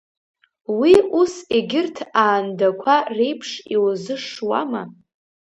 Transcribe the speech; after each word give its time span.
Уи 0.79 0.93
ус, 1.19 1.33
егьырҭ 1.57 1.97
аандақәа 2.23 2.95
реиԥш, 3.15 3.49
иузышшуама? 3.73 4.81